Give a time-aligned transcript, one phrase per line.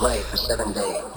[0.00, 1.09] play for seven days.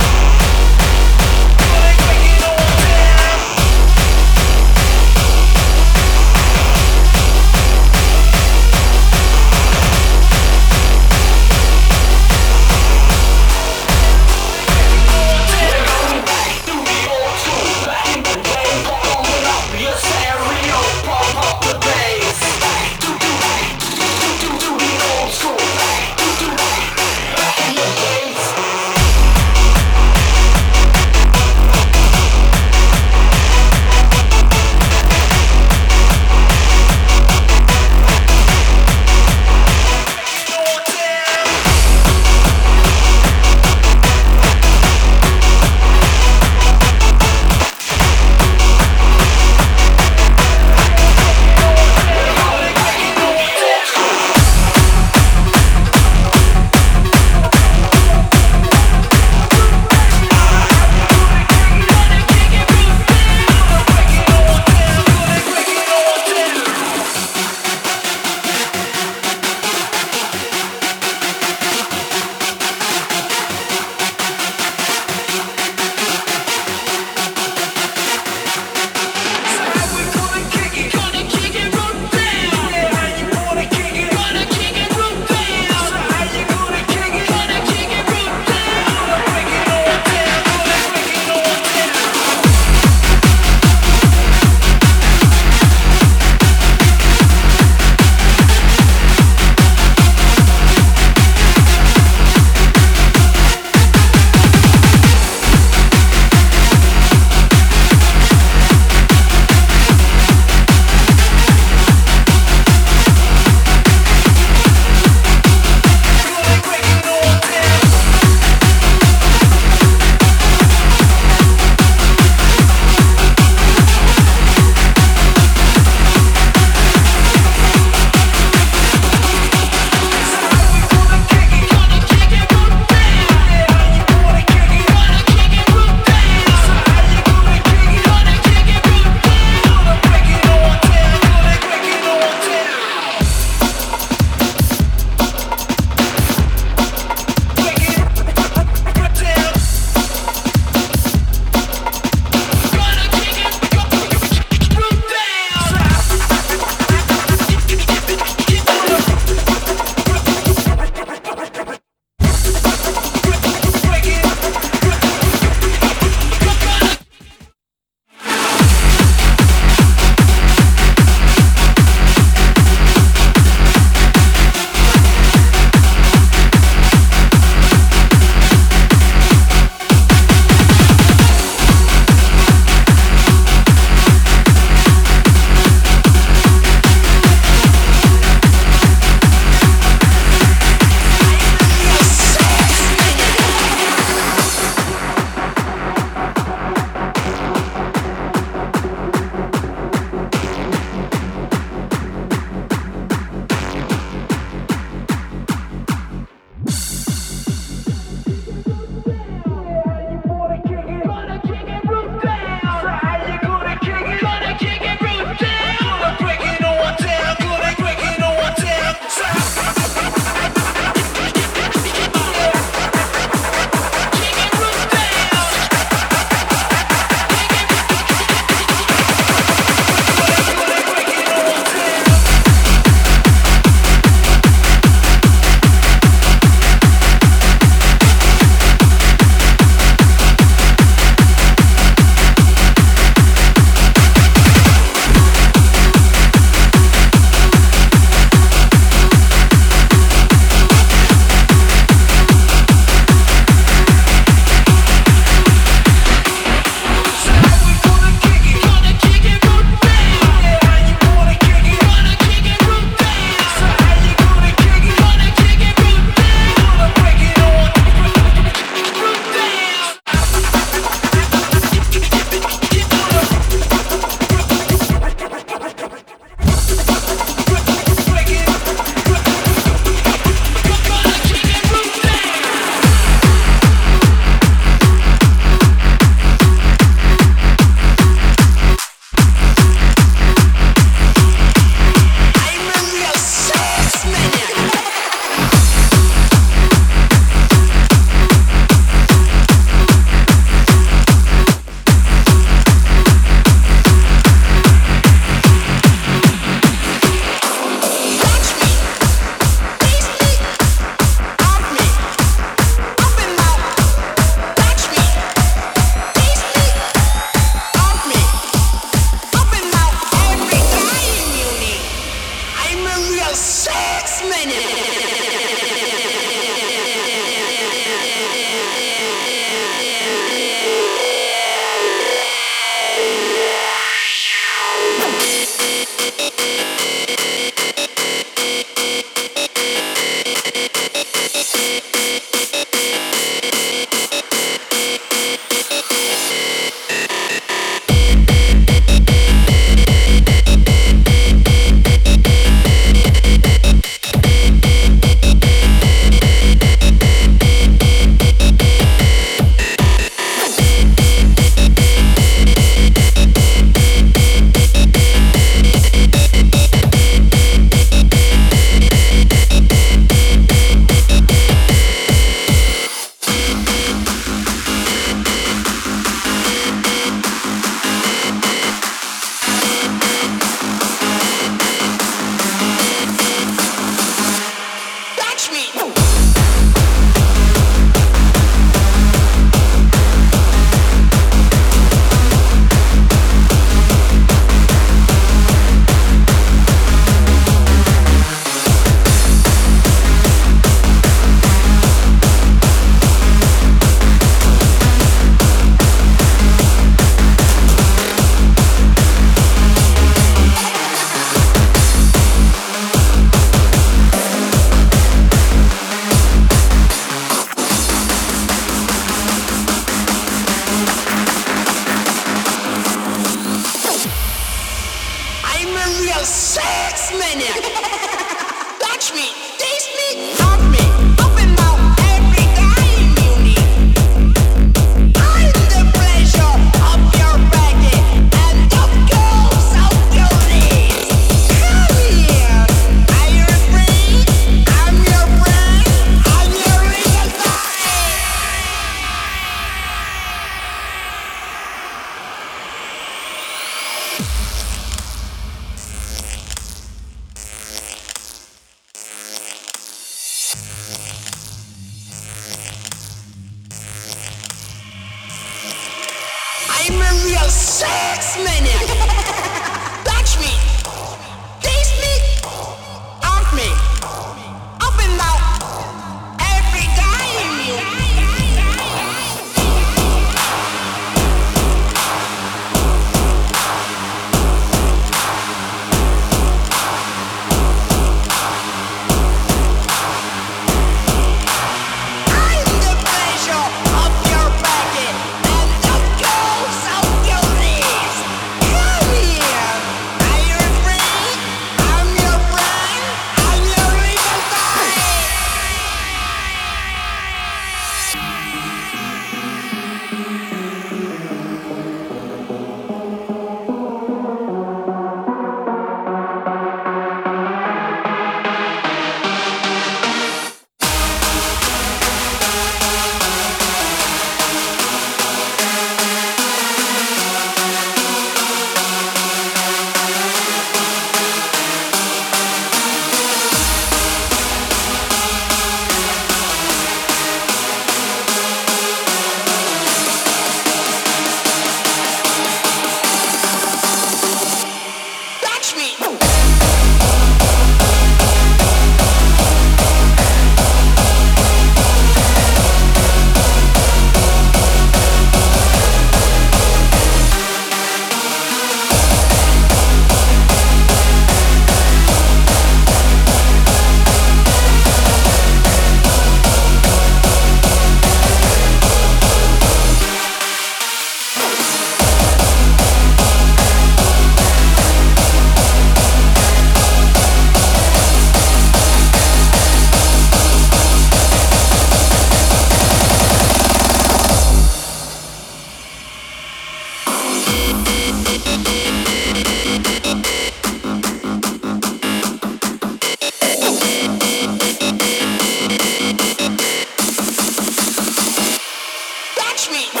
[599.71, 600.00] sweet.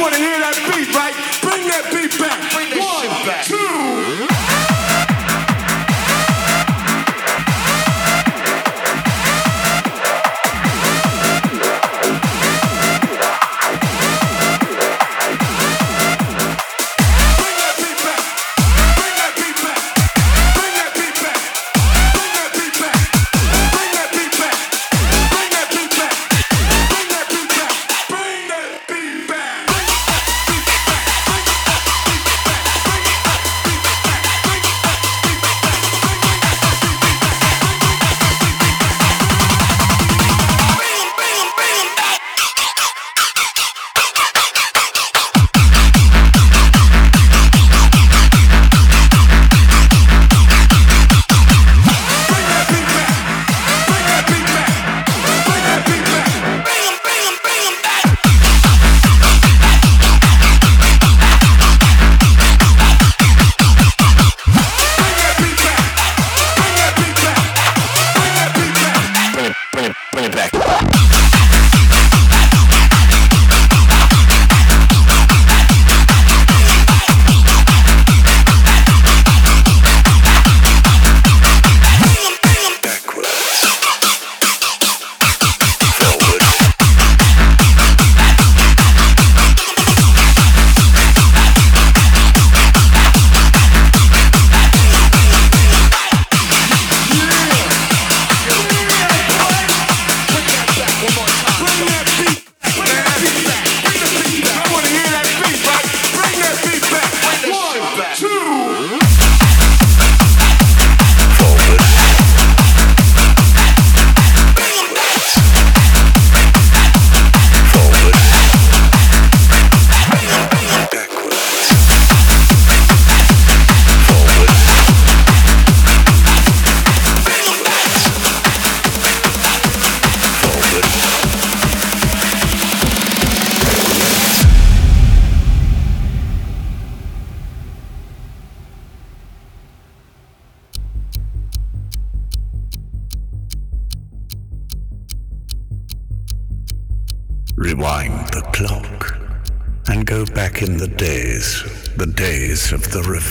[0.00, 1.12] I want to hear that beat, right?
[1.44, 2.40] Bring that beat back.
[2.56, 3.44] Bring that One, shit back.
[3.44, 3.59] Two,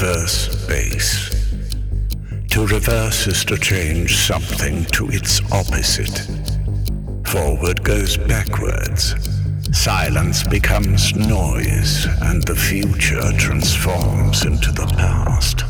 [0.01, 1.29] reverse bass.
[2.51, 6.25] To reverse is to change something to its opposite.
[7.27, 9.13] Forward goes backwards.
[9.73, 15.65] Silence becomes noise, and the future transforms into the past.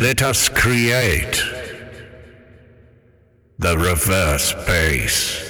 [0.00, 1.40] Let us create
[3.60, 5.47] the reverse bass.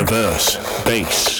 [0.00, 1.39] Reverse bass.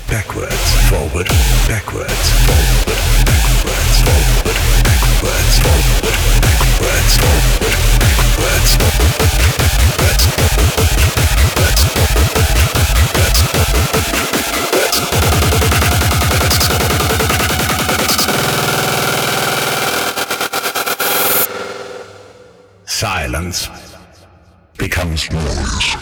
[0.11, 1.27] Backwards, forward,
[1.69, 2.29] backwards.
[2.43, 3.95] Forward, backwards.
[4.03, 5.55] Forward, backwards.
[5.63, 7.75] Forward, backwards, forward,
[8.11, 8.71] backwards,
[9.95, 10.27] backwards, backwards,
[14.51, 14.91] backwards,
[16.01, 16.61] backwards.
[22.85, 23.69] Silence
[24.77, 26.00] becomes noise.